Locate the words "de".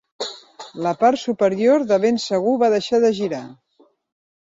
1.93-2.01, 3.07-3.15